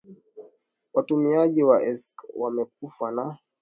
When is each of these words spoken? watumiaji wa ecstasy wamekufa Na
watumiaji 0.93 1.63
wa 1.63 1.83
ecstasy 1.83 2.27
wamekufa 2.35 3.11
Na 3.11 3.37